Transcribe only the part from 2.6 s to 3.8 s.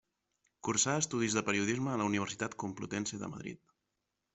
Complutense de Madrid.